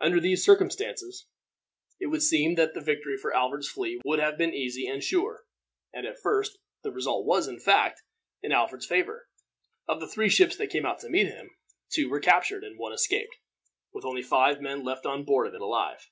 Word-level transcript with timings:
Under 0.00 0.20
these 0.20 0.42
circumstances, 0.42 1.26
it 2.00 2.06
would 2.06 2.22
seem 2.22 2.54
that 2.54 2.72
the 2.72 2.80
victory 2.80 3.18
for 3.18 3.36
Alfred's 3.36 3.68
fleet 3.68 4.00
would 4.06 4.18
have 4.18 4.38
been 4.38 4.54
easy 4.54 4.86
and 4.86 5.04
sure; 5.04 5.44
and 5.92 6.06
at 6.06 6.18
first 6.18 6.56
the 6.80 6.90
result 6.90 7.26
was, 7.26 7.46
in 7.46 7.58
fact, 7.60 8.00
in 8.42 8.52
Alfred's 8.52 8.86
favor. 8.86 9.28
Of 9.86 10.00
the 10.00 10.08
three 10.08 10.30
ships 10.30 10.56
that 10.56 10.70
came 10.70 10.86
out 10.86 11.00
to 11.00 11.10
meet 11.10 11.26
him, 11.26 11.50
two 11.90 12.08
were 12.08 12.20
captured, 12.20 12.64
and 12.64 12.78
one 12.78 12.94
escaped, 12.94 13.36
with 13.92 14.06
only 14.06 14.22
five 14.22 14.62
men 14.62 14.82
left 14.82 15.04
on 15.04 15.24
board 15.24 15.48
of 15.48 15.54
it 15.54 15.60
alive. 15.60 16.08